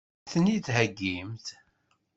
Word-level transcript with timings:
Ad 0.23 0.29
sen-ten-id-theggimt? 0.31 1.47